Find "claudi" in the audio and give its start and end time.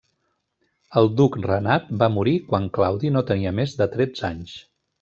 2.79-3.15